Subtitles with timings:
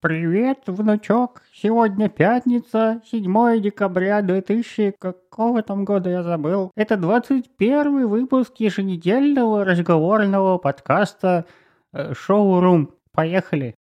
[0.00, 1.42] Привет, внучок.
[1.52, 4.94] Сегодня пятница, 7 декабря 2000...
[4.96, 6.70] Какого там года я забыл?
[6.76, 11.46] Это 21 выпуск еженедельного разговорного подкаста
[11.92, 12.94] э, «Шоу-рум».
[13.10, 13.74] Поехали.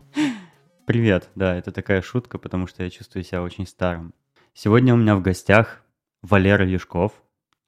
[0.89, 4.11] Привет, да, это такая шутка, потому что я чувствую себя очень старым.
[4.55, 5.83] Сегодня у меня в гостях
[6.23, 7.13] Валера Юшков.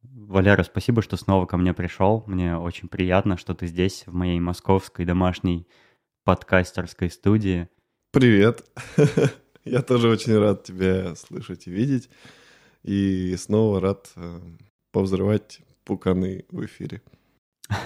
[0.02, 2.24] Валера, спасибо, что снова ко мне пришел.
[2.26, 5.68] Мне очень приятно, что ты здесь, в моей московской домашней
[6.24, 7.70] подкастерской студии.
[8.10, 8.66] Привет.
[9.66, 12.10] Я тоже очень рад тебя слышать и видеть.
[12.82, 14.40] И снова рад э,
[14.92, 17.04] повзрывать пуканы в эфире.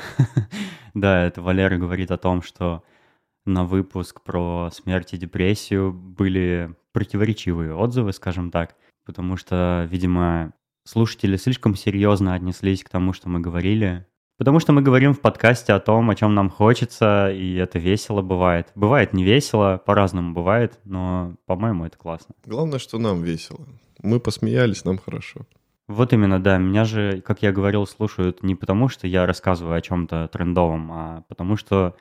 [0.93, 2.85] Да, это Валера говорит о том, что
[3.45, 11.35] на выпуск про смерть и депрессию были противоречивые отзывы, скажем так, потому что, видимо, слушатели
[11.37, 14.05] слишком серьезно отнеслись к тому, что мы говорили.
[14.37, 18.21] Потому что мы говорим в подкасте о том, о чем нам хочется, и это весело
[18.21, 18.67] бывает.
[18.75, 22.35] Бывает не весело, по-разному бывает, но, по-моему, это классно.
[22.45, 23.65] Главное, что нам весело.
[24.01, 25.45] Мы посмеялись, нам хорошо.
[25.87, 26.57] Вот именно, да.
[26.57, 31.23] Меня же, как я говорил, слушают не потому, что я рассказываю о чем-то трендовом, а
[31.29, 31.95] потому что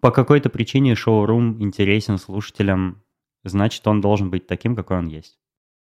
[0.00, 3.02] по какой-то причине шоурум интересен слушателям,
[3.44, 5.38] значит, он должен быть таким, какой он есть.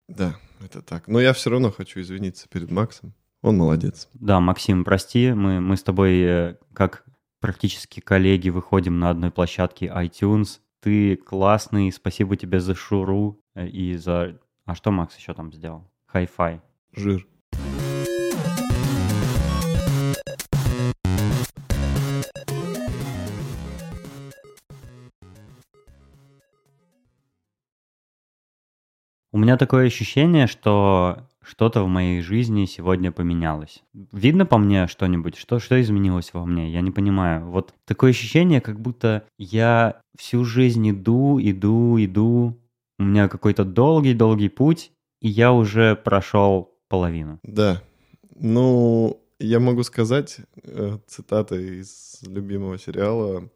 [0.08, 1.08] Да, это так.
[1.08, 3.14] Но я все равно хочу извиниться перед Максом.
[3.42, 4.10] Он молодец.
[4.14, 7.06] Да, Максим, прости, мы, мы с тобой э, как
[7.40, 10.60] практически коллеги выходим на одной площадке iTunes.
[10.82, 14.40] Ты классный, спасибо тебе за шуру э, и за...
[14.66, 15.90] А что Макс еще там сделал?
[16.08, 16.62] Хай-фай.
[16.92, 17.26] Жир.
[29.40, 33.84] Меня такое ощущение, что что-то в моей жизни сегодня поменялось.
[34.12, 35.36] Видно по мне что-нибудь?
[35.36, 36.72] Что, что изменилось во мне?
[36.72, 37.50] Я не понимаю.
[37.50, 42.58] Вот такое ощущение, как будто я всю жизнь иду, иду, иду.
[43.00, 44.92] У меня какой-то долгий-долгий путь,
[45.22, 47.40] и я уже прошел половину.
[47.44, 47.82] Да.
[48.36, 53.50] Ну, я могу сказать, э, цитата из любимого сериала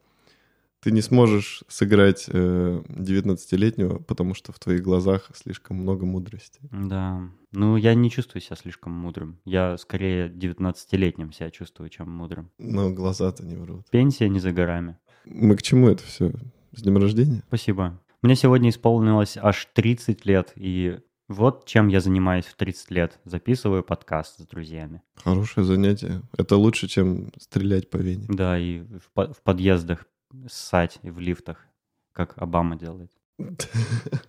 [0.84, 6.60] ты не сможешь сыграть э, 19-летнего, потому что в твоих глазах слишком много мудрости.
[6.70, 7.22] Да.
[7.52, 9.38] Ну, я не чувствую себя слишком мудрым.
[9.46, 12.50] Я скорее 19-летним себя чувствую, чем мудрым.
[12.58, 13.88] Но глаза-то не врут.
[13.90, 14.98] Пенсия не за горами.
[15.24, 16.32] Мы к чему это все?
[16.72, 17.42] С днем рождения?
[17.48, 17.98] Спасибо.
[18.20, 23.18] Мне сегодня исполнилось аж 30 лет, и вот чем я занимаюсь в 30 лет.
[23.24, 25.00] Записываю подкаст с друзьями.
[25.16, 26.20] Хорошее занятие.
[26.36, 28.26] Это лучше, чем стрелять по вене.
[28.28, 30.04] Да, и в, по- в подъездах
[30.48, 31.66] ссать в лифтах,
[32.12, 33.10] как Обама делает.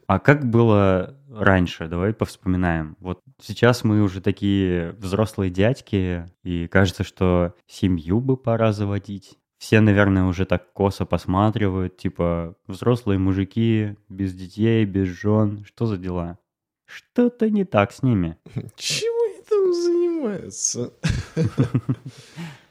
[0.07, 1.87] А как было раньше?
[1.87, 2.95] Давай повспоминаем.
[2.99, 9.37] Вот сейчас мы уже такие взрослые дядьки, и кажется, что семью бы пора заводить.
[9.57, 15.65] Все, наверное, уже так косо посматривают, типа взрослые мужики без детей, без жен.
[15.65, 16.37] Что за дела?
[16.85, 18.37] Что-то не так с ними.
[18.75, 20.93] Чего они там занимаются?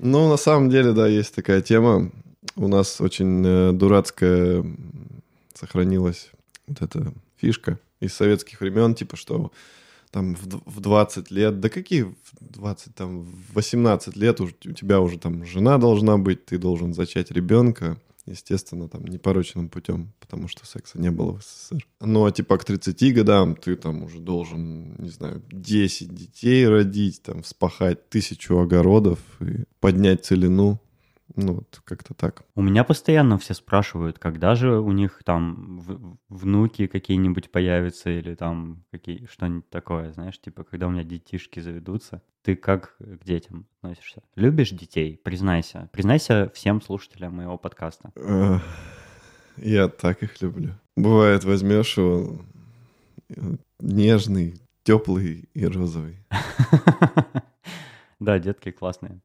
[0.00, 2.10] Ну, на самом деле, да, есть такая тема.
[2.56, 4.64] У нас очень э, дурацкая
[5.54, 6.30] сохранилась
[6.66, 9.50] вот эта фишка из советских времен, типа, что
[10.10, 14.48] там в д- в 20 лет, да какие в 20, там, в 18 лет у
[14.48, 20.46] тебя уже там жена должна быть, ты должен зачать ребенка, естественно, там, непорочным путем, потому
[20.48, 21.86] что секса не было в СССР.
[22.00, 27.22] Ну, а типа к 30 годам ты там уже должен, не знаю, 10 детей родить,
[27.22, 30.80] там, вспахать тысячу огородов и поднять целину.
[31.36, 32.44] Ну, вот как-то так.
[32.54, 38.84] У меня постоянно все спрашивают, когда же у них там внуки какие-нибудь появятся или там
[38.90, 42.22] какие что-нибудь такое, знаешь, типа когда у меня детишки заведутся.
[42.42, 44.22] Ты как к детям относишься?
[44.36, 45.18] Любишь детей?
[45.22, 45.88] Признайся.
[45.92, 48.12] Признайся всем слушателям моего подкаста.
[49.56, 50.74] Я так их люблю.
[50.96, 52.40] Бывает, возьмешь его
[53.80, 56.18] нежный, теплый и розовый.
[58.20, 59.20] Да, детки классные.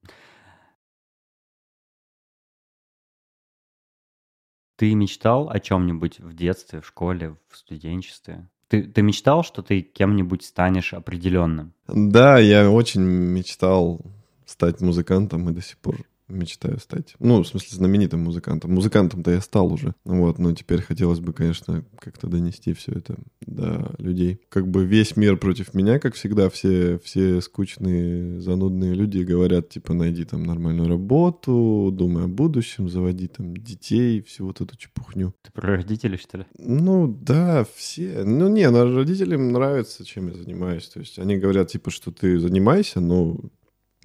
[4.80, 8.48] Ты мечтал о чем-нибудь в детстве, в школе, в студенчестве?
[8.70, 11.74] Ты, ты мечтал, что ты кем-нибудь станешь определенным?
[11.90, 14.00] Да, я очень мечтал
[14.46, 15.98] стать музыкантом и до сих пор
[16.30, 17.16] мечтаю стать.
[17.20, 18.72] Ну, в смысле, знаменитым музыкантом.
[18.74, 19.94] Музыкантом-то я стал уже.
[20.06, 24.40] Вот, но теперь хотелось бы, конечно, как-то донести все это до людей.
[24.50, 29.94] Как бы весь мир против меня, как всегда, все, все скучные, занудные люди говорят, типа,
[29.94, 35.34] найди там нормальную работу, думай о будущем, заводи там детей, всю вот эту чепухню.
[35.42, 36.46] Ты про родителей, что ли?
[36.58, 38.24] Ну, да, все.
[38.24, 40.88] Ну, не, ну, родителям нравится, чем я занимаюсь.
[40.88, 43.38] То есть они говорят, типа, что ты занимайся, но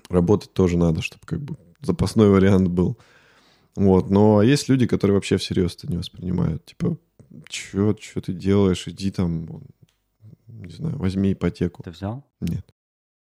[0.09, 2.99] работать тоже надо, чтобы как бы запасной вариант был.
[3.77, 6.65] Вот, но есть люди, которые вообще всерьез это не воспринимают.
[6.65, 6.97] Типа,
[7.49, 9.63] что что ты делаешь, иди там,
[10.47, 11.83] не знаю, возьми ипотеку.
[11.83, 12.25] Ты взял?
[12.41, 12.65] Нет.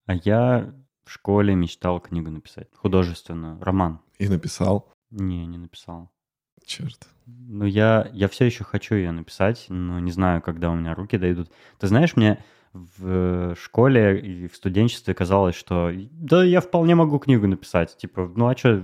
[0.05, 0.73] А я
[1.05, 2.67] в школе мечтал книгу написать.
[2.75, 3.61] Художественную.
[3.61, 4.01] Роман.
[4.19, 4.91] И написал.
[5.09, 6.11] Не, не написал.
[6.65, 7.07] Черт.
[7.25, 11.17] Ну, я, я все еще хочу ее написать, но не знаю, когда у меня руки
[11.17, 11.49] дойдут.
[11.79, 12.43] Ты знаешь, мне
[12.73, 17.97] в школе и в студенчестве казалось, что да, я вполне могу книгу написать.
[17.97, 18.83] Типа, ну а что,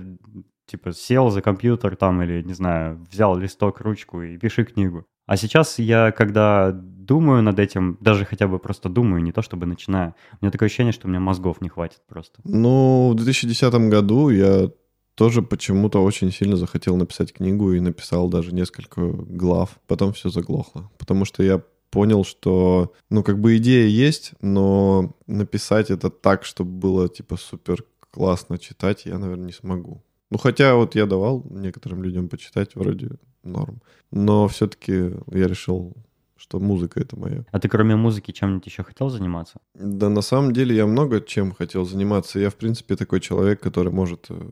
[0.66, 5.04] типа, сел за компьютер там или, не знаю, взял листок, ручку и пиши книгу.
[5.26, 9.66] А сейчас я, когда думаю над этим, даже хотя бы просто думаю, не то чтобы
[9.66, 12.40] начинаю, у меня такое ощущение, что у меня мозгов не хватит просто.
[12.44, 14.70] Ну, в 2010 году я
[15.14, 19.78] тоже почему-то очень сильно захотел написать книгу и написал даже несколько глав.
[19.86, 20.90] Потом все заглохло.
[20.98, 21.62] Потому что я
[21.94, 27.84] понял, что, ну, как бы идея есть, но написать это так, чтобы было, типа, супер
[28.10, 30.02] классно читать, я, наверное, не смогу.
[30.30, 33.10] Ну, хотя вот я давал некоторым людям почитать, вроде
[33.44, 33.80] норм.
[34.10, 34.92] Но все-таки
[35.32, 35.94] я решил,
[36.36, 37.46] что музыка это мое.
[37.52, 39.60] А ты кроме музыки чем-нибудь еще хотел заниматься?
[39.74, 42.40] Да, на самом деле я много чем хотел заниматься.
[42.40, 44.50] Я, в принципе, такой человек, который может, э,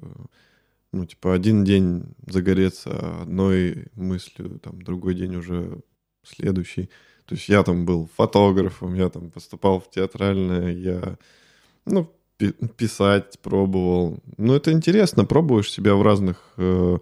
[0.92, 5.80] ну, типа, один день загореться одной мыслью, там, другой день уже
[6.22, 6.88] следующий.
[7.26, 11.18] То есть я там был фотографом, я там поступал в театральное, я,
[11.86, 12.10] ну,
[12.76, 14.18] писать пробовал.
[14.36, 16.98] Ну, это интересно, пробуешь себя в разных э,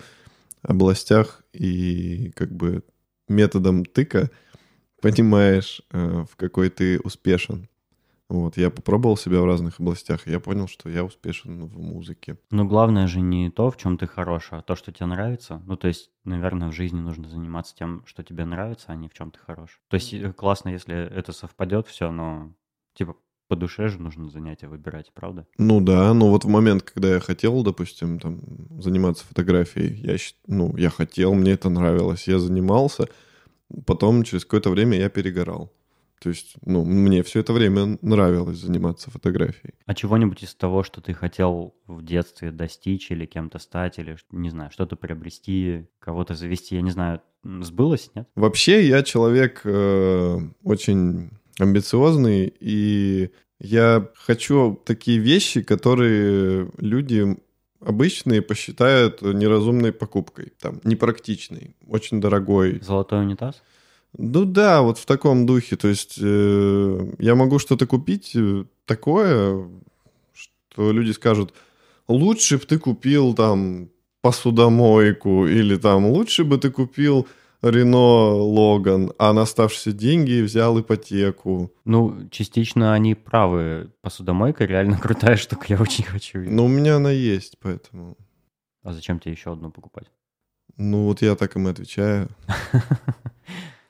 [0.62, 2.82] областях и как бы
[3.28, 4.30] методом тыка
[5.00, 7.69] понимаешь, э, в какой ты успешен.
[8.30, 12.38] Вот, я попробовал себя в разных областях, и я понял, что я успешен в музыке.
[12.52, 15.60] Но главное же не то, в чем ты хорош, а то, что тебе нравится.
[15.66, 19.14] Ну, то есть, наверное, в жизни нужно заниматься тем, что тебе нравится, а не в
[19.14, 19.80] чем ты хорош.
[19.88, 22.54] То есть, э, классно, если это совпадет все, но,
[22.94, 23.16] типа,
[23.48, 25.48] по душе же нужно занятия выбирать, правда?
[25.58, 28.38] Ну да, но вот в момент, когда я хотел, допустим, там,
[28.80, 30.16] заниматься фотографией, я,
[30.46, 33.08] ну, я хотел, мне это нравилось, я занимался,
[33.86, 35.72] потом через какое-то время я перегорал.
[36.20, 39.72] То есть, ну, мне все это время нравилось заниматься фотографией.
[39.86, 44.50] А чего-нибудь из того, что ты хотел в детстве достичь или кем-то стать, или, не
[44.50, 48.28] знаю, что-то приобрести, кого-то завести, я не знаю, сбылось, нет?
[48.34, 57.38] Вообще, я человек э, очень амбициозный, и я хочу такие вещи, которые люди
[57.80, 62.80] обычные посчитают неразумной покупкой, там, непрактичной, очень дорогой.
[62.80, 63.62] Золотой унитаз?
[64.16, 65.76] Ну да, вот в таком духе.
[65.76, 69.68] То есть э, я могу что-то купить э, такое,
[70.32, 71.54] что люди скажут,
[72.08, 73.90] лучше бы ты купил там
[74.20, 77.26] посудомойку, или там лучше бы ты купил
[77.62, 81.72] Рено Логан, а на оставшиеся деньги взял ипотеку.
[81.84, 83.90] Ну, частично они правы.
[84.00, 86.50] Посудомойка реально крутая штука, я очень хочу ее.
[86.50, 88.16] Ну, у меня она есть, поэтому...
[88.82, 90.10] А зачем тебе еще одну покупать?
[90.76, 92.28] Ну, вот я так им и отвечаю.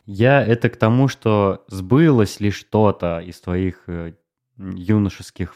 [0.06, 4.14] Я это к тому, что сбылось ли что-то из твоих э,
[4.58, 5.54] юношеских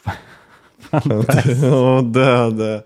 [0.91, 1.65] фантазий.
[1.65, 2.85] О, да, да.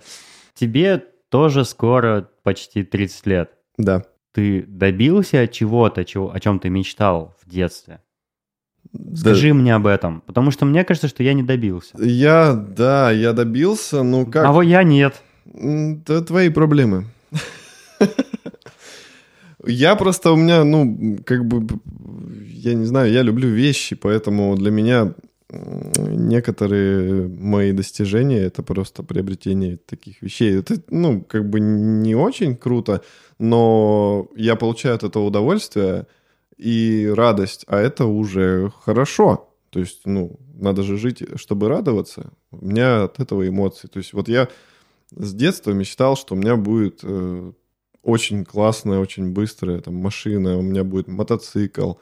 [0.54, 3.52] Тебе тоже скоро почти 30 лет.
[3.78, 4.04] Да
[4.40, 8.02] ты добился чего-то, чего, о чем ты мечтал в детстве?
[9.16, 9.54] Скажи да.
[9.54, 11.96] мне об этом, потому что мне кажется, что я не добился.
[12.02, 14.46] Я, да, я добился, ну как...
[14.46, 15.22] А вот я нет.
[15.46, 17.06] Это твои проблемы.
[19.66, 21.68] Я просто у меня, ну, как бы,
[22.48, 25.14] я не знаю, я люблю вещи, поэтому для меня
[25.52, 30.60] некоторые мои достижения это просто приобретение таких вещей.
[30.60, 33.02] Это, ну, как бы не очень круто,
[33.40, 36.06] но я получаю от этого удовольствие
[36.58, 39.50] и радость, а это уже хорошо.
[39.72, 42.32] То есть, ну, надо же жить, чтобы радоваться.
[42.52, 43.88] У меня от этого эмоции.
[43.88, 44.50] То есть, вот я
[45.16, 47.52] с детства мечтал, что у меня будет э,
[48.04, 51.94] очень классная, очень быстрая там машина, у меня будет мотоцикл,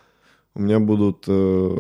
[0.54, 1.76] у меня будут э,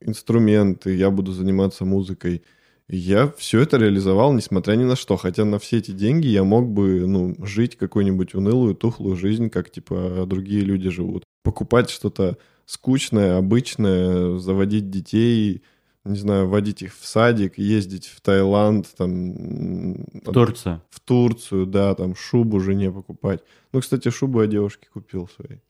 [0.00, 2.42] инструменты, я буду заниматься музыкой.
[2.90, 5.16] Я все это реализовал, несмотря ни на что.
[5.16, 9.70] Хотя на все эти деньги я мог бы ну, жить какую-нибудь унылую, тухлую жизнь, как
[9.70, 11.24] типа другие люди живут.
[11.44, 15.62] Покупать что-то скучное, обычное, заводить детей,
[16.08, 19.94] не знаю, водить их в садик, ездить в Таиланд, там...
[20.24, 20.82] В Турцию.
[20.90, 23.42] В Турцию, да, там шубу жене покупать.
[23.72, 25.60] Ну, кстати, шубу я девушке купил своей.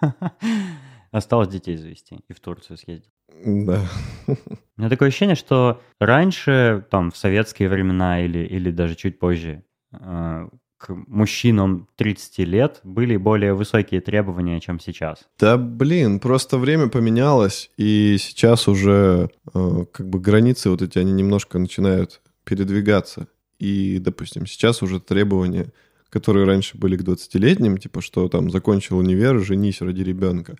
[1.10, 3.12] Осталось детей завести и в Турцию съездить.
[3.44, 3.86] Да.
[4.26, 4.34] У
[4.76, 10.48] меня такое ощущение, что раньше, там, в советские времена или, или даже чуть позже, э,
[10.82, 15.20] к мужчинам 30 лет были более высокие требования, чем сейчас.
[15.38, 21.12] Да, блин, просто время поменялось, и сейчас уже э, как бы границы вот эти, они
[21.12, 23.28] немножко начинают передвигаться.
[23.60, 25.72] И, допустим, сейчас уже требования,
[26.10, 30.56] которые раньше были к 20-летним, типа, что там закончил универ, женись, ради ребенка,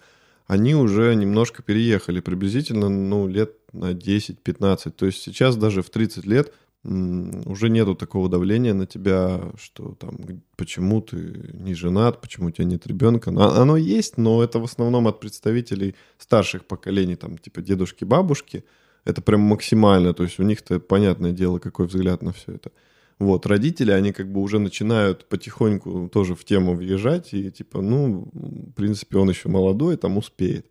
[0.47, 4.91] они уже немножко переехали, приблизительно, ну, лет на 10-15.
[4.91, 6.53] То есть сейчас даже в 30 лет
[6.85, 10.19] уже нету такого давления на тебя, что там,
[10.57, 13.31] почему ты не женат, почему у тебя нет ребенка.
[13.31, 18.65] Оно есть, но это в основном от представителей старших поколений, там, типа дедушки, бабушки.
[19.05, 22.71] Это прям максимально, то есть у них-то понятное дело, какой взгляд на все это.
[23.19, 28.29] Вот, родители, они как бы уже начинают потихоньку тоже в тему въезжать, и типа, ну,
[28.33, 30.67] в принципе, он еще молодой, там успеет.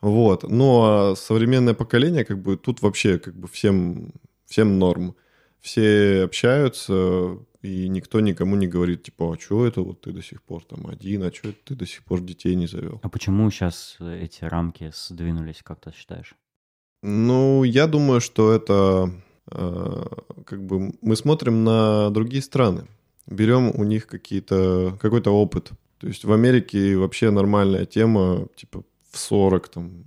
[0.00, 4.12] Вот, но современное поколение, как бы, тут вообще, как бы, всем,
[4.46, 5.14] всем норм
[5.62, 10.42] все общаются, и никто никому не говорит, типа, а что это вот ты до сих
[10.42, 13.00] пор там один, а что это ты до сих пор детей не завел?
[13.02, 16.34] А почему сейчас эти рамки сдвинулись, как ты считаешь?
[17.02, 19.10] Ну, я думаю, что это
[19.50, 20.04] э,
[20.44, 22.86] как бы мы смотрим на другие страны,
[23.26, 25.70] берем у них какие-то какой-то опыт.
[25.98, 30.04] То есть в Америке вообще нормальная тема, типа в 40 там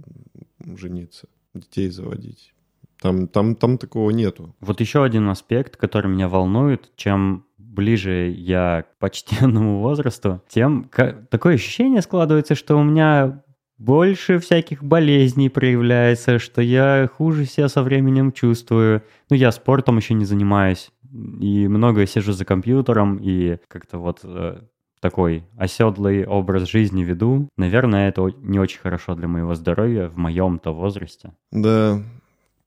[0.75, 2.54] жениться, детей заводить.
[3.05, 4.55] Там, там, там такого нету.
[4.59, 11.29] Вот еще один аспект, который меня волнует, чем ближе я к почтенному возрасту, тем как,
[11.29, 13.43] такое ощущение складывается, что у меня
[13.77, 19.03] больше всяких болезней проявляется, что я хуже себя со временем чувствую.
[19.29, 24.61] Ну, я спортом еще не занимаюсь, и много сижу за компьютером, и как-то вот э,
[24.99, 27.49] такой оседлый образ жизни веду.
[27.55, 31.33] Наверное, это не очень хорошо для моего здоровья в моем-то возрасте.
[31.51, 32.01] Да,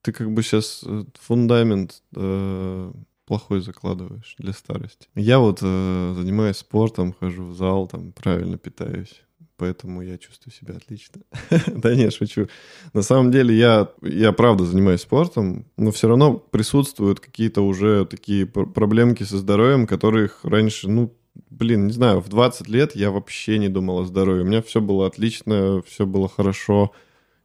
[0.01, 2.91] ты как бы сейчас э, фундамент э,
[3.25, 5.07] плохой закладываешь для старости.
[5.15, 9.21] Я вот э, занимаюсь спортом, хожу в зал, там правильно питаюсь.
[9.57, 11.21] Поэтому я чувствую себя отлично.
[11.67, 12.47] да не, шучу.
[12.93, 18.45] На самом деле я, я правда занимаюсь спортом, но все равно присутствуют какие-то уже такие
[18.45, 21.13] проблемки со здоровьем, которых раньше, ну,
[21.49, 24.43] блин, не знаю, в 20 лет я вообще не думал о здоровье.
[24.43, 26.93] У меня все было отлично, все было хорошо.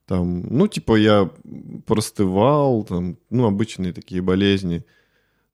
[0.06, 1.30] Там, ну, типа, я
[1.86, 4.84] простывал, там, ну, обычные такие болезни.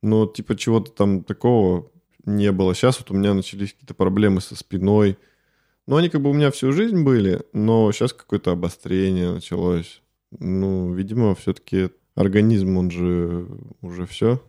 [0.02, 1.90] Но, типа, чего-то там такого
[2.25, 2.75] не было.
[2.75, 5.19] Сейчас вот у меня начались какие-то проблемы со спиной.
[5.87, 10.02] Ну, они как бы у меня всю жизнь были, но сейчас какое-то обострение началось.
[10.38, 13.47] Ну, видимо, все-таки организм, он же
[13.80, 14.42] уже все.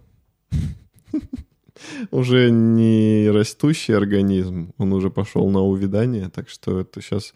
[2.11, 7.33] Уже не растущий организм, он уже пошел на увядание, так что это сейчас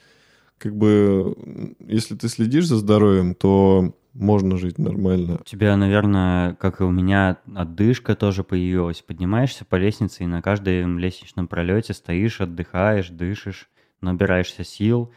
[0.58, 5.40] как бы, если ты следишь за здоровьем, то можно жить нормально.
[5.42, 9.02] У тебя, наверное, как и у меня, отдышка тоже появилась.
[9.02, 13.70] Поднимаешься по лестнице и на каждом лестничном пролете стоишь, отдыхаешь, дышишь,
[14.02, 15.12] набираешься сил,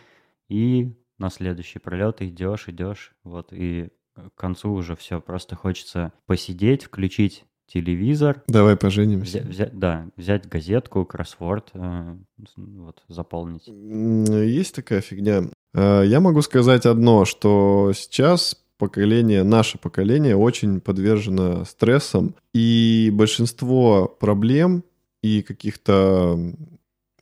[0.48, 6.84] и на следующий пролет идешь, идешь, вот, и к концу уже все, просто хочется посидеть,
[6.84, 8.42] включить телевизор.
[8.48, 9.40] Давай поженимся.
[9.40, 12.16] Взя, взя, да, взять газетку, кроссворд, э,
[12.56, 13.66] вот, заполнить.
[13.66, 15.44] Есть такая фигня.
[15.74, 24.06] Э, я могу сказать одно, что сейчас поколение, наше поколение очень подвержено стрессам, и большинство
[24.06, 24.84] проблем
[25.22, 26.38] и каких-то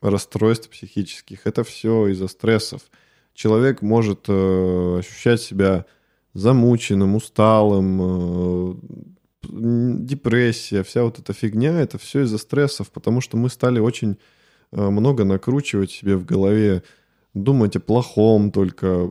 [0.01, 2.83] расстройств психических, это все из-за стрессов.
[3.35, 5.87] Человек может э, ощущать себя
[6.35, 9.17] замученным, усталым,
[9.51, 14.19] депрессия, вся вот эта фигня, это все из-за стрессов, потому что мы стали очень
[14.73, 16.83] э, много накручивать себе в голове,
[17.35, 19.11] думать о плохом только.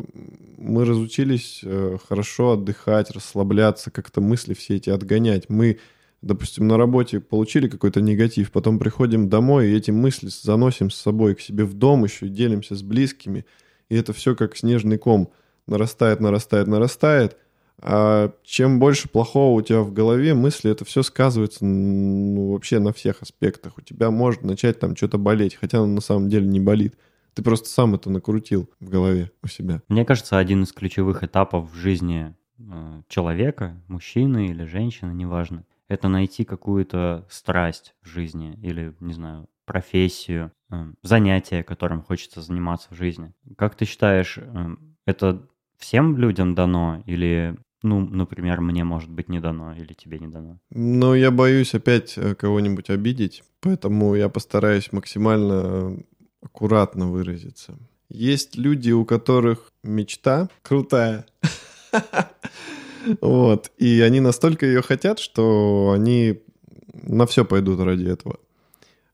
[0.58, 5.50] Мы разучились э, хорошо отдыхать, расслабляться, как-то мысли все эти отгонять.
[5.50, 5.80] Мы,
[6.22, 11.36] допустим, на работе получили какой-то негатив, потом приходим домой и эти мысли заносим с собой
[11.36, 13.46] к себе в дом еще, делимся с близкими.
[13.90, 15.32] И это все как снежный ком
[15.68, 17.38] нарастает, нарастает, нарастает–
[17.82, 22.94] а чем больше плохого у тебя в голове, мысли, это все сказывается ну, вообще на
[22.94, 23.78] всех аспектах.
[23.78, 26.96] У тебя может начать там что-то болеть, хотя оно на самом деле не болит.
[27.34, 29.82] Ты просто сам это накрутил в голове у себя.
[29.90, 36.08] Мне кажется, один из ключевых этапов в жизни э, человека, мужчины или женщины, неважно, это
[36.08, 42.96] найти какую-то страсть в жизни или, не знаю, профессию, э, занятие, которым хочется заниматься в
[42.96, 43.34] жизни.
[43.58, 45.46] Как ты считаешь, э, это
[45.78, 50.58] всем людям дано или ну, например, мне, может быть, не дано или тебе не дано.
[50.72, 55.96] Ну, я боюсь опять э, кого-нибудь обидеть, поэтому я постараюсь максимально
[56.42, 57.78] аккуратно выразиться.
[58.10, 61.26] Есть люди, у которых мечта крутая.
[63.22, 63.72] Вот.
[63.78, 66.42] И они настолько ее хотят, что они
[67.04, 68.40] на все пойдут ради этого.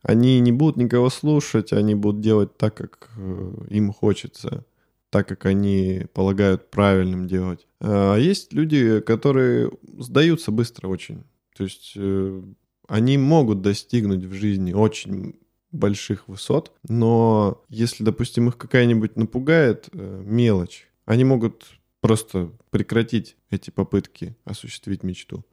[0.02, 4.64] Они не будут никого слушать, они будут делать так, как э, им хочется,
[5.12, 7.68] так, как они полагают правильным делать.
[7.80, 11.24] А есть люди, которые сдаются быстро очень.
[11.56, 12.42] То есть э,
[12.88, 15.36] они могут достигнуть в жизни очень
[15.72, 21.66] больших высот, но если, допустим, их какая-нибудь напугает э, мелочь, они могут
[22.00, 25.46] просто прекратить эти попытки осуществить мечту.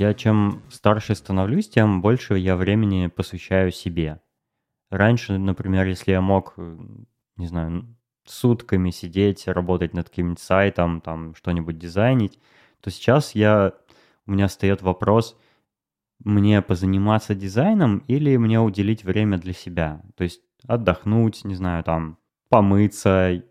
[0.00, 4.22] Я чем старше становлюсь, тем больше я времени посвящаю себе.
[4.88, 6.78] Раньше, например, если я мог, э,
[7.36, 12.38] не знаю, сутками сидеть, работать над каким-нибудь сайтом, там что-нибудь дизайнить,
[12.80, 13.74] то сейчас я,
[14.24, 15.38] у меня встает вопрос,
[16.24, 20.00] мне позаниматься дизайном или мне уделить время для себя?
[20.16, 22.16] То есть отдохнуть, не знаю, там,
[22.48, 23.44] помыться,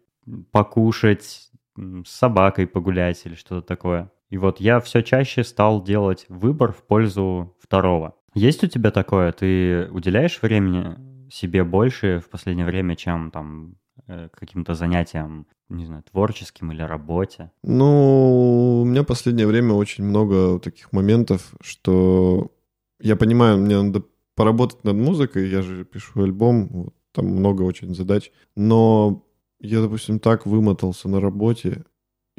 [0.50, 4.12] покушать, с собакой погулять или что-то такое.
[4.30, 8.16] И вот я все чаще стал делать выбор в пользу второго.
[8.36, 9.32] Есть у тебя такое?
[9.32, 10.96] Ты уделяешь времени
[11.32, 13.76] себе больше в последнее время, чем там
[14.08, 17.52] э, каким-то занятиям, не знаю, творческим или работе?
[17.64, 22.52] Ну, у меня последнее время очень много таких моментов, что
[23.00, 24.04] я понимаю, мне надо
[24.36, 29.26] поработать над музыкой, я же пишу альбом, вот, там много очень задач, но
[29.60, 31.84] я, допустим, так вымотался на работе,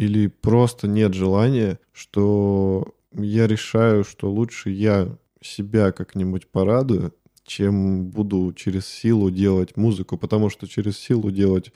[0.01, 7.13] или просто нет желания, что я решаю, что лучше я себя как-нибудь порадую,
[7.45, 11.71] чем буду через силу делать музыку, потому что через силу делать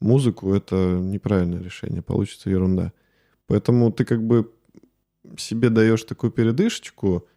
[0.00, 2.92] музыку— это неправильное решение, получится ерунда.
[3.46, 4.52] Поэтому ты как бы
[5.38, 7.28] себе даешь такую передышечку,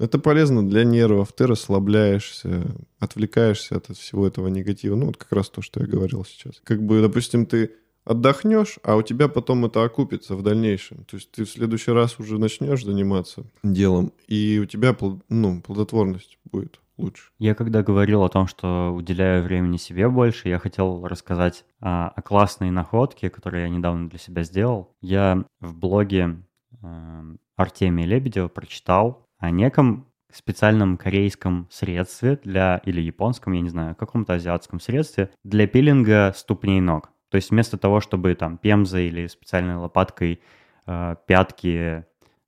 [0.00, 4.96] это полезно для нервов, ты расслабляешься, отвлекаешься от всего этого негатива.
[4.96, 6.60] Ну, вот как раз то, что я говорил сейчас.
[6.64, 7.70] Как бы, допустим, ты
[8.06, 11.04] отдохнешь, а у тебя потом это окупится в дальнейшем.
[11.04, 14.96] То есть ты в следующий раз уже начнешь заниматься делом, и у тебя
[15.28, 17.30] ну, плодотворность будет лучше.
[17.38, 22.22] Я когда говорил о том, что уделяю времени себе больше, я хотел рассказать о, о
[22.22, 24.94] классной находке, которую я недавно для себя сделал.
[25.02, 26.36] Я в блоге
[26.82, 27.22] э,
[27.56, 34.34] Артемия Лебедева прочитал о неком специальном корейском средстве для, или японском, я не знаю, каком-то
[34.34, 37.10] азиатском средстве для пилинга ступней ног.
[37.30, 40.40] То есть вместо того, чтобы там пемзой или специальной лопаткой
[40.86, 42.04] э, пятки,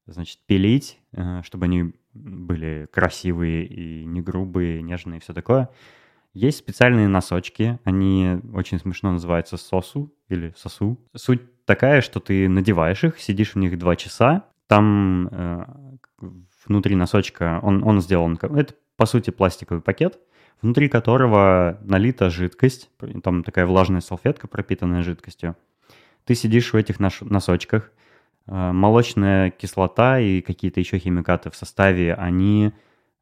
[0.07, 5.71] значит, пилить, э, чтобы они были красивые и не грубые, нежные и все такое,
[6.35, 10.99] есть специальные носочки, они очень смешно называются сосу или сосу.
[11.17, 15.64] Суть такая, что ты надеваешь их, сидишь в них два часа, там э,
[16.67, 20.19] внутри носочка, он, он сделан, это по сути пластиковый пакет,
[20.62, 22.90] внутри которого налита жидкость,
[23.23, 25.57] там такая влажная салфетка, пропитанная жидкостью.
[26.25, 27.90] Ты сидишь в этих носочках,
[28.47, 32.73] э, молочная кислота и какие-то еще химикаты в составе, они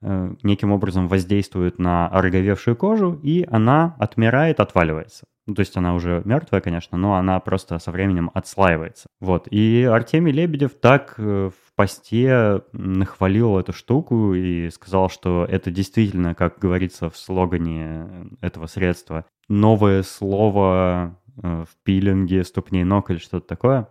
[0.03, 5.27] неким образом воздействуют на ороговевшую кожу, и она отмирает, отваливается.
[5.47, 9.07] Ну, то есть она уже мертвая, конечно, но она просто со временем отслаивается.
[9.21, 9.47] Вот.
[9.51, 16.35] И Артемий Лебедев так э, в посте нахвалил эту штуку и сказал, что это действительно,
[16.35, 18.09] как говорится в слогане
[18.41, 23.89] этого средства, новое слово э, в пилинге ступней ног или что-то такое,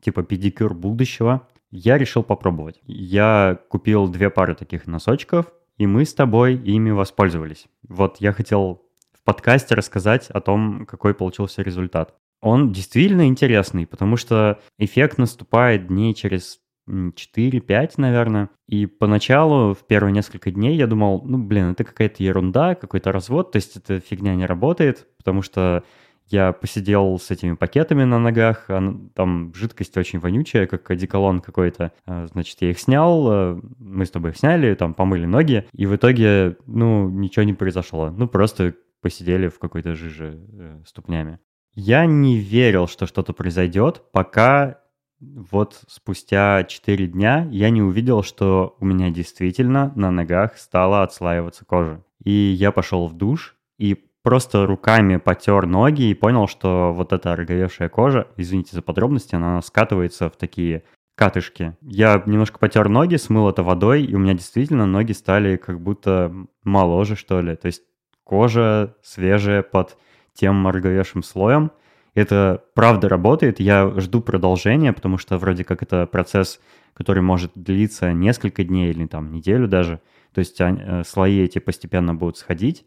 [0.00, 1.48] типа педикюр будущего.
[1.76, 2.80] Я решил попробовать.
[2.86, 7.66] Я купил две пары таких носочков, и мы с тобой ими воспользовались.
[7.88, 8.84] Вот я хотел
[9.24, 12.14] подкасте рассказать о том, какой получился результат.
[12.40, 18.50] Он действительно интересный, потому что эффект наступает дней через 4-5, наверное.
[18.68, 23.50] И поначалу, в первые несколько дней, я думал, ну, блин, это какая-то ерунда, какой-то развод,
[23.50, 25.82] то есть эта фигня не работает, потому что
[26.28, 28.80] я посидел с этими пакетами на ногах, а
[29.14, 31.92] там жидкость очень вонючая, как одеколон какой-то.
[32.06, 35.86] А, значит, я их снял, а, мы с тобой их сняли, там помыли ноги, и
[35.86, 38.10] в итоге, ну, ничего не произошло.
[38.10, 41.38] Ну, просто посидели в какой-то жиже э, ступнями.
[41.74, 44.78] Я не верил, что что-то произойдет, пока
[45.20, 51.64] вот спустя 4 дня я не увидел, что у меня действительно на ногах стала отслаиваться
[51.64, 52.04] кожа.
[52.22, 57.36] И я пошел в душ и просто руками потер ноги и понял, что вот эта
[57.36, 60.82] роговевшая кожа, извините за подробности, она скатывается в такие
[61.14, 61.76] катышки.
[61.82, 66.34] Я немножко потер ноги, смыл это водой, и у меня действительно ноги стали как будто
[66.64, 67.54] моложе, что ли.
[67.54, 67.82] То есть
[68.24, 69.98] кожа свежая под
[70.32, 71.70] тем морговевшим слоем.
[72.14, 76.60] Это правда работает, я жду продолжения, потому что вроде как это процесс,
[76.94, 80.00] который может длиться несколько дней или там неделю даже.
[80.32, 82.86] То есть э, слои эти постепенно будут сходить.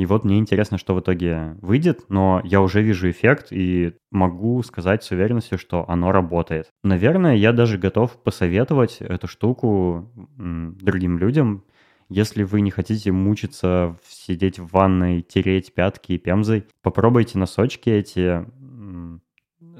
[0.00, 4.62] И вот мне интересно, что в итоге выйдет, но я уже вижу эффект и могу
[4.62, 6.68] сказать с уверенностью, что оно работает.
[6.82, 11.64] Наверное, я даже готов посоветовать эту штуку другим людям,
[12.08, 18.46] если вы не хотите мучиться, сидеть в ванной, тереть пятки и пемзой, попробуйте носочки эти.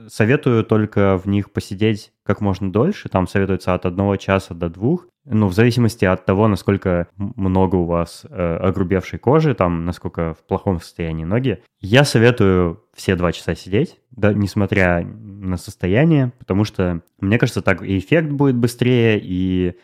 [0.08, 3.08] Советую только в них посидеть как можно дольше.
[3.08, 5.06] Там советуется от одного часа до двух.
[5.24, 10.38] Ну, в зависимости от того, насколько много у вас э, огрубевшей кожи, там, насколько в
[10.46, 11.62] плохом состоянии ноги.
[11.80, 17.82] Я советую все два часа сидеть, да, несмотря на состояние, потому что, мне кажется, так
[17.82, 19.78] и эффект будет быстрее, и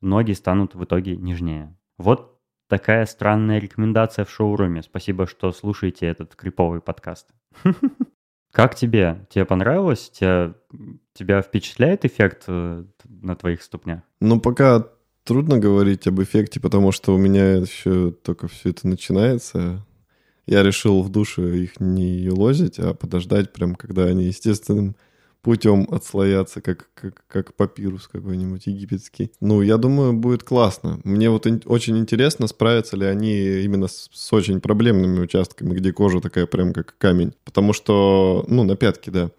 [0.00, 1.76] ноги станут в итоге нежнее.
[1.98, 4.82] Вот такая странная рекомендация в шоуруме.
[4.82, 7.28] Спасибо, что слушаете этот криповый подкаст.
[8.52, 9.26] Как тебе?
[9.30, 10.10] Тебе понравилось?
[10.10, 10.54] Тебя,
[11.12, 14.00] тебя впечатляет эффект э, на твоих ступнях?
[14.20, 14.88] Ну, пока
[15.24, 19.84] трудно говорить об эффекте, потому что у меня еще только все это начинается.
[20.46, 24.96] Я решил в душе их не лозить, а подождать прям, когда они естественным
[25.42, 29.30] путем отслояться, как, как, как папирус какой-нибудь египетский.
[29.40, 31.00] Ну, я думаю, будет классно.
[31.04, 36.20] Мне вот очень интересно, справятся ли они именно с, с очень проблемными участками, где кожа
[36.20, 37.32] такая прям как камень.
[37.44, 39.30] Потому что, ну, на пятке, да.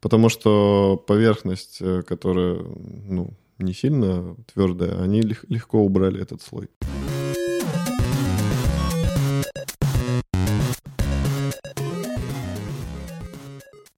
[0.00, 2.60] Потому что поверхность, э, которая,
[3.08, 6.68] ну, не сильно твердая, они легко убрали этот слой.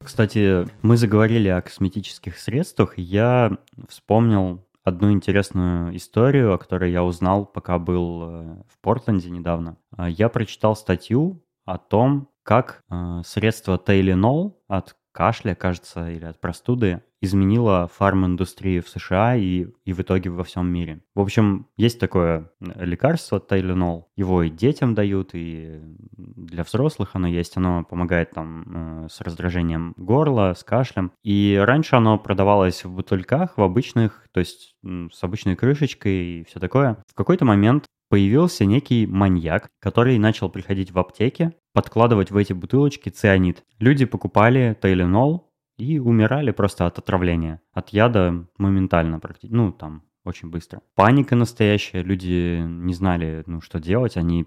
[0.09, 3.59] Кстати, мы заговорили о косметических средствах, я
[3.91, 8.27] вспомнил одну интересную историю, о которой я узнал, пока был э,
[8.71, 9.77] в Портленде недавно.
[9.95, 16.41] А, я прочитал статью о том, как э, средство Tylenol от кашля, кажется, или от
[16.41, 21.01] простуды, изменила фарм-индустрию в США и, и в итоге во всем мире.
[21.17, 24.05] В общем, есть такое лекарство Tylenol.
[24.15, 25.81] Его и детям дают, и
[26.17, 27.57] для взрослых оно есть.
[27.57, 31.11] Оно помогает там э, с раздражением горла, с кашлем.
[31.25, 36.61] И раньше оно продавалось в бутыльках, в обычных, то есть с обычной крышечкой и все
[36.61, 37.03] такое.
[37.09, 43.09] В какой-то момент появился некий маньяк, который начал приходить в аптеки, подкладывать в эти бутылочки
[43.09, 43.63] цианид.
[43.79, 47.61] Люди покупали Тайленол и умирали просто от отравления.
[47.73, 50.83] От яда моментально практически, ну там очень быстро.
[50.97, 54.47] Паника настоящая, люди не знали, ну что делать, они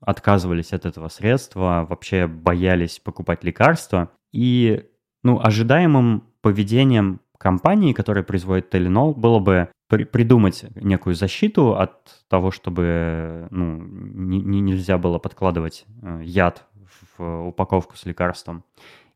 [0.00, 4.10] отказывались от этого средства, вообще боялись покупать лекарства.
[4.30, 4.84] И,
[5.22, 12.50] ну, ожидаемым поведением компании, которая производит Теленол, было бы при придумать некую защиту от того,
[12.50, 16.66] чтобы ну, не, не, нельзя было подкладывать э, яд
[17.16, 18.64] в упаковку с лекарством.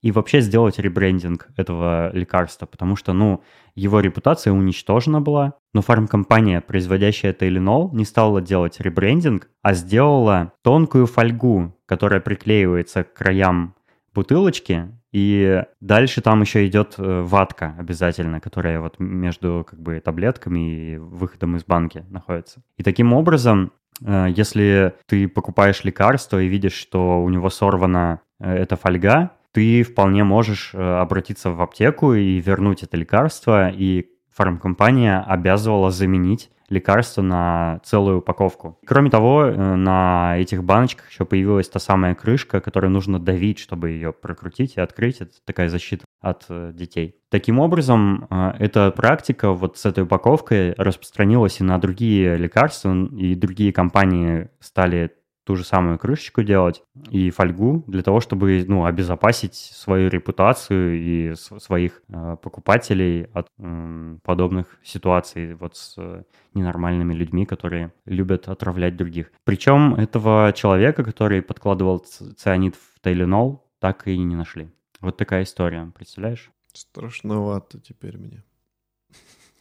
[0.00, 3.42] И вообще сделать ребрендинг этого лекарства, потому что, ну,
[3.74, 11.06] его репутация уничтожена была, но фармкомпания, производящая Теленол, не стала делать ребрендинг, а сделала тонкую
[11.06, 13.74] фольгу, которая приклеивается к краям
[14.14, 20.92] бутылочки, и дальше там еще идет э, ватка обязательно, которая вот между как бы таблетками
[20.92, 22.62] и выходом из банки находится.
[22.76, 23.72] И таким образом,
[24.04, 29.82] э, если ты покупаешь лекарство и видишь, что у него сорвана э, эта фольга, ты
[29.82, 37.80] вполне можешь обратиться в аптеку и вернуть это лекарство, и фармкомпания обязывала заменить лекарство на
[37.84, 38.78] целую упаковку.
[38.86, 43.90] Кроме того, э, на этих баночках еще появилась та самая крышка, которую нужно давить, чтобы
[43.90, 45.20] ее прокрутить и открыть.
[45.20, 47.16] Это такая защита от э, детей.
[47.30, 53.34] Таким образом, э, эта практика вот с этой упаковкой распространилась и на другие лекарства, и
[53.34, 55.12] другие компании стали
[55.48, 61.34] ту же самую крышечку делать и фольгу для того, чтобы ну, обезопасить свою репутацию и
[61.34, 68.96] своих э, покупателей от э, подобных ситуаций вот с э, ненормальными людьми, которые любят отравлять
[68.96, 69.32] других.
[69.44, 72.00] Причем этого человека, который подкладывал
[72.36, 74.68] цианид в Тайленол, так и не нашли.
[75.00, 76.50] Вот такая история, представляешь?
[76.74, 78.44] Страшновато теперь мне.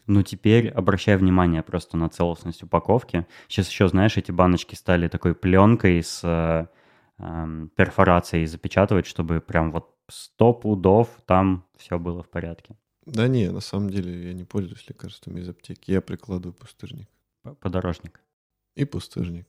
[0.08, 3.28] Ну, теперь обращай внимание просто на целостность упаковки.
[3.50, 6.68] Сейчас еще, знаешь, эти баночки стали такой пленкой с э,
[7.20, 12.78] э, перфорацией запечатывать, чтобы прям вот сто пудов там все было в порядке.
[13.06, 15.92] Да не, на самом деле я не пользуюсь лекарствами из аптеки.
[15.92, 17.10] Я прикладываю пустырник.
[17.60, 18.22] Подорожник.
[18.76, 19.48] И пустырник.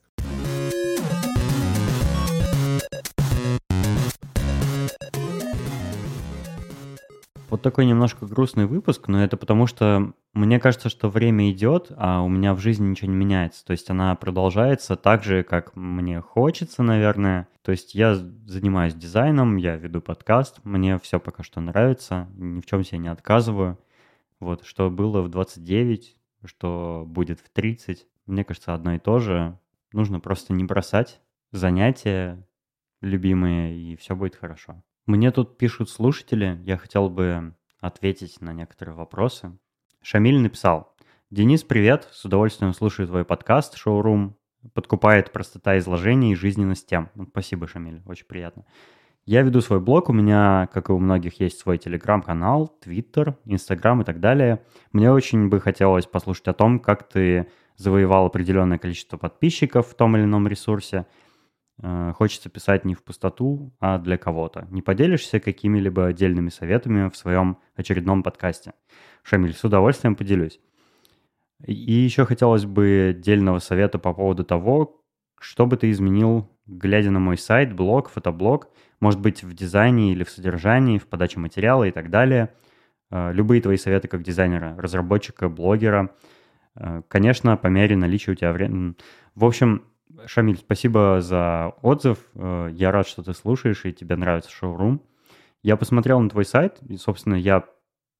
[7.49, 12.21] Вот такой немножко грустный выпуск, но это потому что мне кажется, что время идет, а
[12.21, 13.65] у меня в жизни ничего не меняется.
[13.65, 17.47] То есть она продолжается так же, как мне хочется, наверное.
[17.63, 22.67] То есть я занимаюсь дизайном, я веду подкаст, мне все пока что нравится, ни в
[22.67, 23.79] чем себе не отказываю.
[24.39, 29.57] Вот, что было в 29, что будет в 30, мне кажется, одно и то же.
[29.91, 31.19] Нужно просто не бросать
[31.51, 32.47] занятия
[33.01, 34.83] любимые, и все будет хорошо.
[35.05, 39.57] Мне тут пишут слушатели, я хотел бы ответить на некоторые вопросы.
[40.01, 40.95] Шамиль написал.
[41.31, 44.37] Денис, привет, с удовольствием слушаю твой подкаст «Шоурум».
[44.73, 47.09] Подкупает простота изложения и жизненность тем.
[47.15, 48.65] Ну, спасибо, Шамиль, очень приятно.
[49.25, 54.01] Я веду свой блог, у меня, как и у многих, есть свой телеграм-канал, твиттер, инстаграм
[54.01, 54.63] и так далее.
[54.91, 60.17] Мне очень бы хотелось послушать о том, как ты завоевал определенное количество подписчиков в том
[60.17, 61.05] или ином ресурсе.
[61.81, 64.67] Э, хочется писать не в пустоту, а для кого-то.
[64.69, 68.73] Не поделишься какими-либо отдельными советами в своем очередном подкасте?
[69.23, 70.59] Шамиль, с удовольствием поделюсь.
[71.65, 75.03] И еще хотелось бы отдельного совета по поводу того,
[75.39, 80.23] что бы ты изменил, глядя на мой сайт, блог, фотоблог, может быть, в дизайне или
[80.23, 82.53] в содержании, в подаче материала и так далее.
[83.11, 86.15] Э, любые твои советы как дизайнера, разработчика, блогера–
[86.79, 88.95] Э, конечно, по мере наличия у тебя времени.
[89.35, 89.83] В общем,
[90.25, 92.19] Шамиль, спасибо за отзыв.
[92.35, 95.01] Э, я рад, что ты слушаешь и тебе нравится шоурум.
[95.61, 97.65] Я посмотрел на твой сайт, и, собственно, я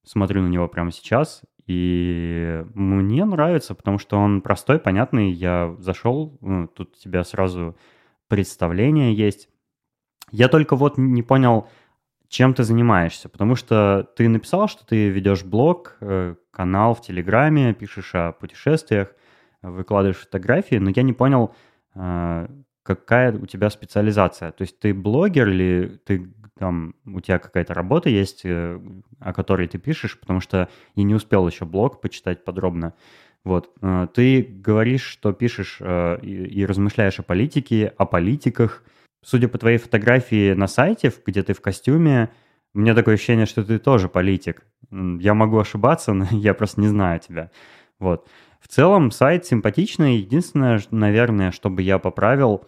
[0.04, 5.32] смотрю на него прямо сейчас, и мне нравится, потому что он простой, понятный.
[5.32, 7.78] Я зашел, ну, тут у тебя сразу
[8.28, 9.50] представление есть.
[10.32, 11.68] Я только вот не понял,
[12.28, 17.74] чем ты занимаешься, потому что ты написал, что ты ведешь блог, э, канал в Телеграме,
[17.74, 19.14] пишешь о путешествиях,
[19.62, 21.54] выкладываешь фотографии, но я не понял,
[21.94, 24.52] какая у тебя специализация.
[24.52, 28.80] То есть ты блогер или ты там у тебя какая-то работа есть, э,
[29.20, 32.94] о которой ты пишешь, потому что я не успел еще блог почитать подробно.
[33.46, 33.74] Вот.
[34.14, 38.84] Ты говоришь, что пишешь и размышляешь о политике, о политиках–
[39.22, 42.30] судя по твоей фотографии на сайте, где ты в костюме,
[42.74, 44.64] у меня такое ощущение, что ты тоже политик.
[44.92, 47.52] Я могу ошибаться, но я просто не знаю тебя.
[48.00, 48.28] Вот.
[48.60, 50.18] В целом сайт симпатичный.
[50.18, 52.66] Единственное, наверное, чтобы я поправил,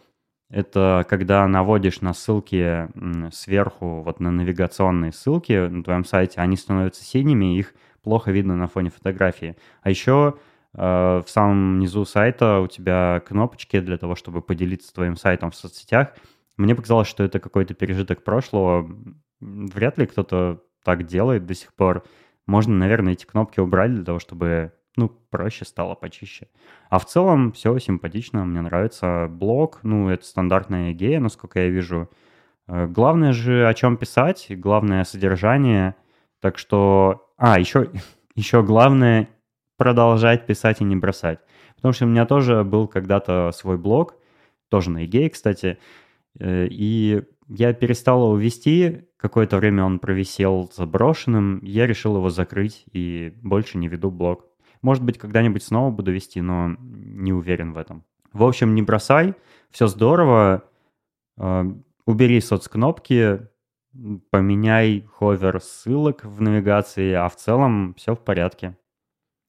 [0.50, 2.90] это когда наводишь на ссылки
[3.34, 7.74] сверху, вот на навигационные ссылки на твоем сайте, они становятся синими, их
[8.04, 9.56] плохо видно на фоне фотографии.
[9.82, 10.36] А еще
[10.74, 10.82] э,
[11.26, 16.16] в самом низу сайта у тебя кнопочки для того, чтобы поделиться твоим сайтом в соцсетях–
[16.62, 18.90] мне показалось, что это какой-то пережиток прошлого.
[19.40, 22.04] Вряд ли кто-то так делает до сих пор.
[22.46, 26.48] Можно, наверное, эти кнопки убрать для того, чтобы ну, проще стало, почище.
[26.90, 32.10] А в целом все симпатично, мне нравится блог, ну, это стандартная гея, насколько я вижу.
[32.68, 35.96] Э, главное же, о чем писать, главное содержание.
[36.42, 37.30] Так что...
[37.38, 37.90] А, еще,
[38.36, 39.30] еще главное
[39.78, 41.40] продолжать писать и не бросать.
[41.76, 44.16] Потому что у меня тоже был когда-то свой блог,
[44.70, 45.80] тоже на Игее, кстати,
[46.40, 52.86] Э, и я перестал его вести, какое-то время он провисел заброшенным, я решил его закрыть
[52.94, 54.46] и больше не веду блог.
[54.82, 58.04] Может быть, когда-нибудь снова буду вести, но не уверен в этом.
[58.34, 59.36] В общем, не бросай,
[59.70, 60.64] все здорово,
[61.38, 61.64] э,
[62.06, 63.48] убери соцкнопки,
[64.30, 68.78] поменяй ховер ссылок в навигации, а в целом все в порядке.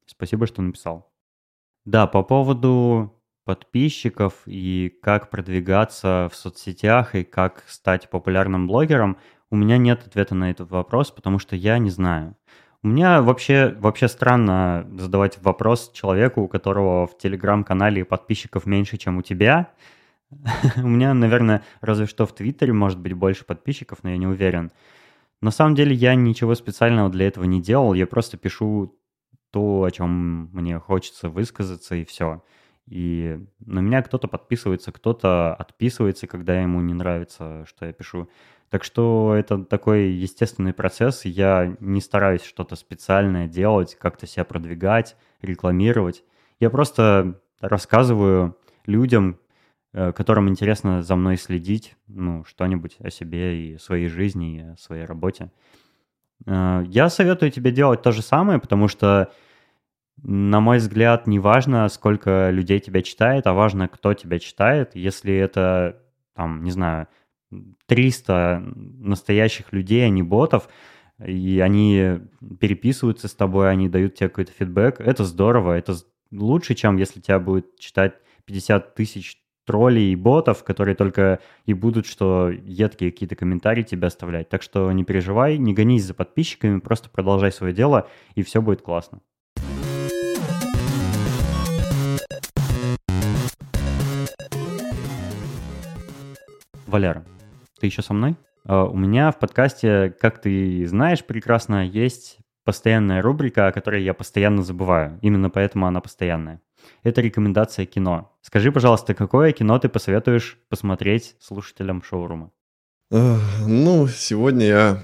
[0.07, 1.13] Спасибо, что написал.
[1.85, 9.17] Да, по поводу подписчиков и как продвигаться в соцсетях и как стать популярным блогером,
[9.51, 12.37] у меня нет ответа на этот вопрос, потому что я не знаю.
[12.85, 19.19] У меня вообще, вообще странно задавать вопрос человеку, у которого в телеграм-канале подписчиков меньше, чем
[19.19, 19.71] у тебя.
[20.77, 24.73] У меня, наверное, разве что в Твиттере может быть больше подписчиков, но я не уверен.
[25.41, 28.99] На самом деле я ничего специального для этого не делал, я просто пишу
[29.53, 32.43] то, о чем мне хочется высказаться, и все.
[32.89, 38.29] И на меня кто-то подписывается, кто-то отписывается, когда ему не нравится, что я пишу.
[38.71, 41.25] Так что это такой естественный процесс.
[41.25, 46.25] Я не стараюсь что-то специальное делать, как-то себя продвигать, рекламировать.
[46.59, 49.39] Я просто рассказываю людям,
[49.93, 54.77] э, которым интересно за мной следить, ну, что-нибудь о себе и своей жизни, и о
[54.77, 55.51] своей работе.
[56.47, 59.33] Э, я советую тебе делать то же самое, потому что
[60.23, 64.95] на мой взгляд, не важно, сколько людей тебя читает, а важно, кто тебя читает.
[64.95, 66.01] Если это,
[66.35, 67.09] там, не знаю,
[67.87, 68.63] 300
[68.99, 70.69] настоящих людей, а не ботов,
[71.25, 72.21] и они
[72.61, 75.95] переписываются с тобой, они дают тебе какой-то фидбэк, это здорово, это
[76.31, 78.15] лучше, чем если тебя будет читать
[78.47, 84.49] 50 тысяч троллей и ботов, которые только и будут, что едкие какие-то комментарии тебе оставлять.
[84.49, 88.83] Так что не переживай, не гонись за подписчиками, просто продолжай свое дело, и все будет
[88.83, 89.21] классно.
[96.93, 97.25] Валера,
[97.81, 98.37] ты еще со мной?
[98.67, 104.13] А, у меня в подкасте, как ты знаешь прекрасно, есть постоянная рубрика, о которой я
[104.13, 105.19] постоянно забываю.
[105.23, 106.61] Именно поэтому она постоянная.
[107.03, 108.37] Это рекомендация кино.
[108.43, 112.51] Скажи, пожалуйста, какое кино ты посоветуешь посмотреть слушателям шоурума?
[113.11, 115.03] Ну, сегодня я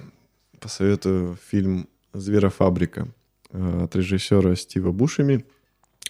[0.60, 3.08] посоветую фильм «Зверофабрика»
[3.50, 5.46] э, от режиссера Стива Бушеми.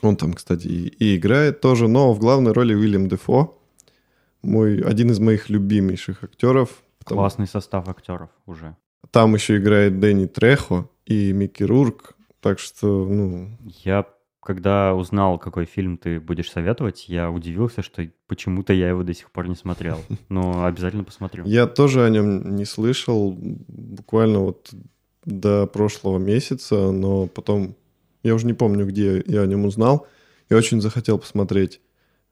[0.02, 3.57] Он там, кстати, и играет тоже, но в главной роли Уильям Дефо,
[4.42, 6.82] мой, один из моих любимейших актеров.
[7.04, 8.76] Классный состав актеров уже.
[9.10, 13.56] Там еще играет Дэнни Трехо и Микки Рурк, так что, ну...
[13.84, 14.04] Я
[14.48, 19.30] когда узнал, какой фильм ты будешь советовать, я удивился, что почему-то я его до сих
[19.30, 19.98] пор не смотрел.
[20.30, 21.44] Но обязательно посмотрю.
[21.44, 24.70] Я тоже о нем не слышал буквально вот
[25.26, 27.76] до прошлого месяца, но потом
[28.22, 30.06] я уже не помню, где я о нем узнал,
[30.48, 31.82] и очень захотел посмотреть.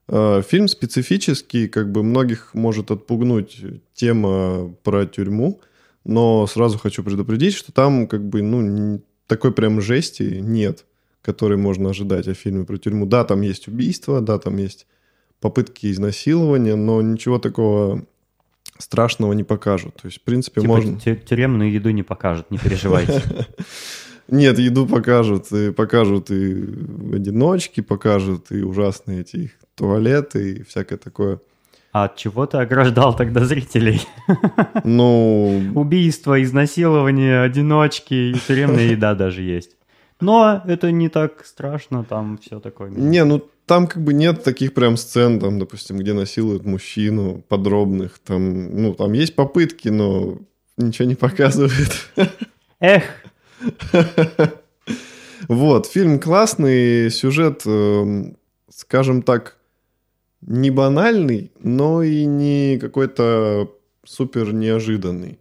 [0.07, 3.61] А, фильм специфический, как бы многих может отпугнуть
[3.93, 5.61] тема про тюрьму,
[6.05, 10.85] но сразу хочу предупредить, что там как бы ну такой прям жести нет
[11.27, 13.05] который можно ожидать о фильме про тюрьму.
[13.05, 14.87] Да, там есть убийства, да, там есть
[15.41, 18.05] попытки изнасилования, но ничего такого
[18.77, 19.95] страшного не покажут.
[19.95, 20.97] То есть, в принципе, типа можно...
[20.97, 23.21] Тюремную еду не покажут, не переживайте.
[24.29, 26.63] Нет, еду покажут, и покажут и
[27.13, 31.39] одиночки, покажут и ужасные эти их туалеты и всякое такое.
[31.93, 34.01] А от чего ты ограждал тогда зрителей?
[34.83, 35.71] Ну...
[35.75, 39.71] Убийство, изнасилование, одиночки и тюремная еда даже есть.
[40.19, 42.89] Но это не так страшно, там все такое.
[42.89, 48.17] Не, ну там как бы нет таких прям сцен, там, допустим, где насилуют мужчину, подробных.
[48.19, 50.39] Там, ну, там есть попытки, но
[50.77, 52.09] ничего не показывает.
[52.79, 53.03] Эх!
[55.47, 58.37] Вот, фильм классный, сюжет, эм,
[58.69, 59.56] скажем так,
[60.47, 63.71] не банальный, но и не какой-то
[64.03, 65.39] супер неожиданный.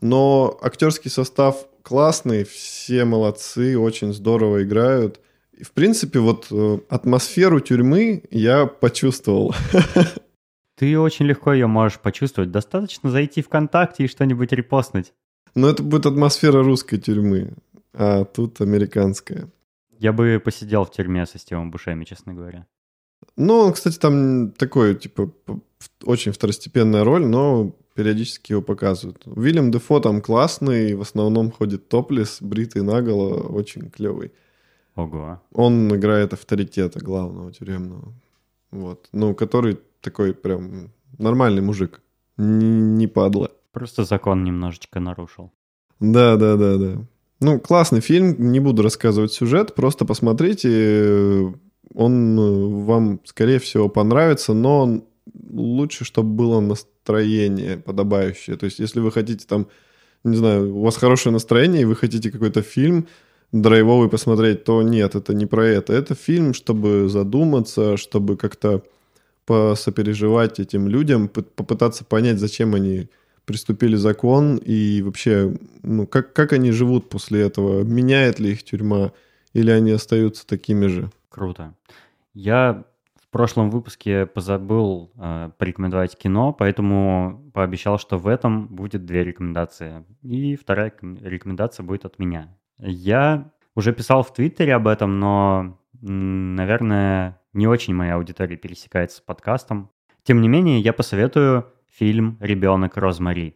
[0.00, 5.20] Но актерский состав классный, все молодцы, очень здорово играют.
[5.52, 9.54] И, в принципе, вот э, атмосферу тюрьмы я почувствовал.
[10.76, 12.50] Ты очень легко ее можешь почувствовать.
[12.50, 15.12] Достаточно зайти ВКонтакте и что-нибудь репостнуть.
[15.54, 17.54] Но это будет атмосфера русской тюрьмы,
[17.92, 19.50] а тут американская.
[19.98, 22.66] Я бы посидел в тюрьме со Стивом Бушеми, честно говоря.
[23.36, 25.30] Ну, кстати, там такой, типа,
[26.04, 29.26] очень второстепенная роль, но периодически его показывают.
[29.26, 34.32] Уильям Дефо там классный, в основном ходит топлес, бритый наголо, очень клевый.
[34.94, 35.40] Ого.
[35.52, 38.12] Он играет авторитета главного тюремного.
[38.70, 39.08] Вот.
[39.12, 42.00] Ну, который такой прям нормальный мужик.
[42.36, 43.50] Не падла.
[43.72, 45.52] Просто закон немножечко нарушил.
[46.00, 47.06] Да, да, да, да.
[47.40, 51.54] Ну, классный фильм, не буду рассказывать сюжет, просто посмотрите.
[51.94, 55.04] Он вам, скорее всего, понравится, но
[55.50, 58.56] лучше, чтобы было настроение подобающее.
[58.56, 59.68] То есть, если вы хотите там,
[60.24, 63.06] не знаю, у вас хорошее настроение, и вы хотите какой-то фильм
[63.52, 65.92] драйвовый посмотреть, то нет, это не про это.
[65.92, 68.82] Это фильм, чтобы задуматься, чтобы как-то
[69.46, 73.08] посопереживать этим людям, попытаться понять, зачем они
[73.46, 79.12] приступили закон и вообще, ну, как, как они живут после этого, меняет ли их тюрьма
[79.54, 81.10] или они остаются такими же.
[81.38, 81.74] Круто.
[82.34, 82.84] Я
[83.22, 90.04] в прошлом выпуске позабыл э, порекомендовать кино, поэтому пообещал, что в этом будет две рекомендации.
[90.22, 92.56] И вторая рекомендация будет от меня.
[92.78, 99.20] Я уже писал в Твиттере об этом, но, наверное, не очень моя аудитория пересекается с
[99.20, 99.90] подкастом.
[100.24, 103.54] Тем не менее, я посоветую фильм «Ребенок Розмари».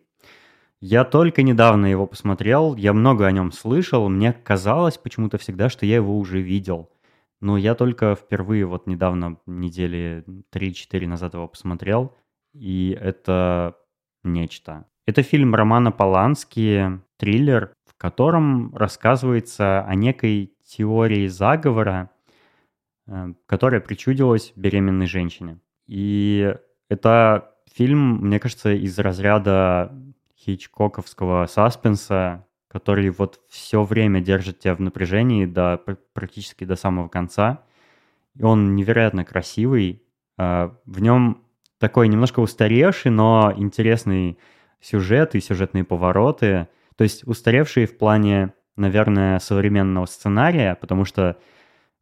[0.80, 5.86] Я только недавно его посмотрел, я много о нем слышал, мне казалось почему-то всегда, что
[5.86, 6.88] я его уже видел.
[7.42, 12.14] Но я только впервые вот недавно, недели 3-4 назад его посмотрел,
[12.52, 13.76] и это
[14.22, 14.86] нечто.
[15.06, 22.10] Это фильм Романа Полански, триллер, в котором рассказывается о некой теории заговора,
[23.08, 25.58] э, которая причудилась беременной женщине.
[25.88, 26.54] И
[26.88, 29.92] это фильм, мне кажется, из разряда
[30.38, 35.78] хичкоковского саспенса, который вот все время держит тебя в напряжении до,
[36.14, 37.64] практически до самого конца.
[38.34, 40.02] И он невероятно красивый.
[40.38, 41.42] А, в нем
[41.78, 44.38] такой немножко устаревший, но интересный
[44.80, 46.68] сюжет и сюжетные повороты.
[46.96, 51.36] То есть устаревший в плане, наверное, современного сценария, потому что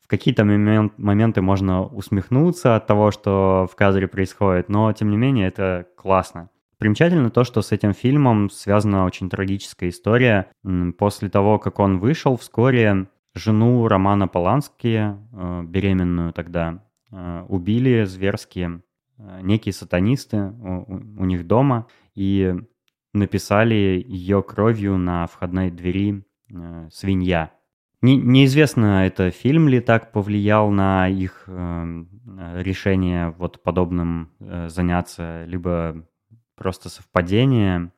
[0.06, 5.48] какие-то момент, моменты можно усмехнуться от того, что в кадре происходит, но тем не менее
[5.48, 6.48] это классно.
[6.80, 10.50] Примечательно то, что с этим фильмом связана очень трагическая история.
[10.96, 18.80] После того, как он вышел, вскоре жену Романа Полански, э, беременную тогда, э, убили зверски
[19.18, 22.54] э, некие сатанисты у, них дома и
[23.12, 26.24] написали ее кровью на входной двери
[26.90, 27.52] свинья.
[28.02, 32.04] Не, неизвестно, это фильм ли так повлиял на их э,
[32.62, 36.06] решение вот подобным э, заняться, либо
[36.60, 37.90] просто совпадение,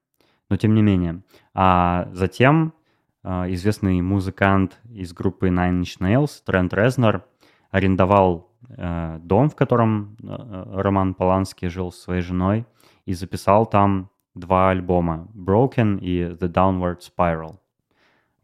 [0.48, 1.22] но тем не менее.
[1.52, 2.72] А затем
[3.24, 7.24] э, известный музыкант из группы Nine Inch Nails, Трент Резнер,
[7.72, 12.64] арендовал э, дом, в котором э, Роман Поланский жил со своей женой,
[13.04, 17.56] и записал там два альбома «Broken» и «The Downward Spiral».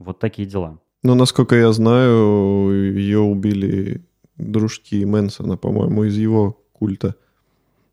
[0.01, 0.81] Вот такие дела.
[1.05, 4.05] Но, насколько я знаю, ее убили
[4.37, 7.15] дружки Мэнсона, по-моему, из его культа.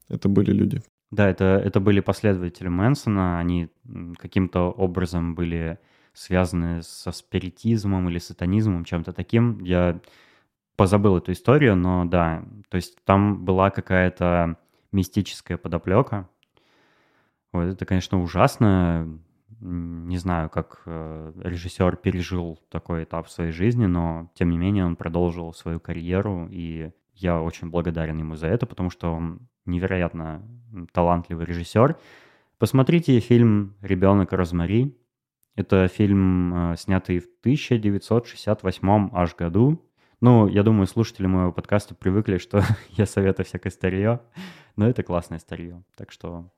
[0.09, 0.81] Это были люди.
[1.11, 3.39] Да, это, это были последователи Мэнсона.
[3.39, 3.69] Они
[4.17, 5.79] каким-то образом были
[6.13, 9.63] связаны со спиритизмом или сатанизмом, чем-то таким.
[9.63, 9.99] Я
[10.75, 14.57] позабыл эту историю, но да, то есть там была какая-то
[14.91, 16.29] мистическая подоплека.
[17.51, 19.19] Вот это, конечно, ужасно.
[19.61, 24.85] Не знаю, как э, режиссер пережил такой этап в своей жизни, но тем не менее
[24.85, 30.41] он продолжил свою карьеру, и я очень благодарен ему за это, потому что он невероятно
[30.91, 31.97] талантливый режиссер.
[32.57, 34.95] Посмотрите фильм «Ребенок Розмари».
[35.55, 39.81] Это фильм, э, снятый в 1968 аж году.
[40.19, 42.61] Ну, я думаю, слушатели моего подкаста привыкли, что
[42.91, 44.21] я советую всякое старье,
[44.75, 45.83] но это классное старье.
[45.95, 46.51] Так что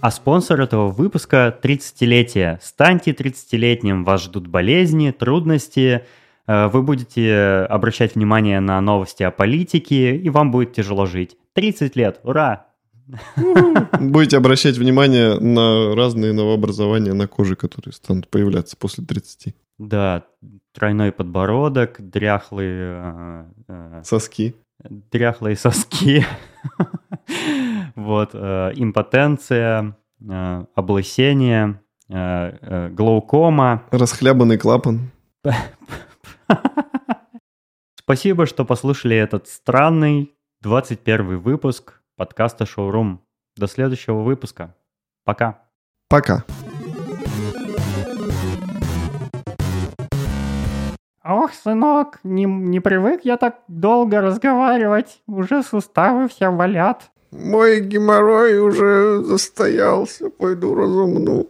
[0.00, 2.58] А спонсор этого выпуска– 30-летие.
[2.62, 6.04] Станьте 30-летним, вас ждут болезни, трудности,
[6.46, 11.36] э, вы будете обращать внимание на новости о политике, и вам будет тяжело жить.
[11.54, 12.66] 30 лет, ура!
[14.00, 19.54] Будете обращать внимание на разные новообразования на коже, которые станут появляться после 30.
[19.78, 20.24] Да,
[20.72, 22.96] тройной подбородок, дряхлые...
[22.98, 24.56] Э, э, соски.
[24.82, 26.24] Дряхлые соски.
[27.96, 33.84] Вот, э, импотенция, э, облысение, э, глаукома.
[33.90, 35.10] Расхлябанный клапан.
[37.94, 43.22] Спасибо, что послушали этот странный 21 выпуск подкаста «Шоурум».
[43.56, 44.76] До следующего выпуска.
[45.24, 45.64] Пока.
[46.08, 46.44] Пока.
[51.28, 55.22] Ох, сынок, не, не привык я так долго разговаривать.
[55.26, 57.10] Уже суставы все болят.
[57.32, 61.48] Мой геморрой уже застоялся, пойду разомну.